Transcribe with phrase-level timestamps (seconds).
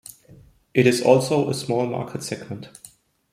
[0.73, 2.69] It is also a small market segment.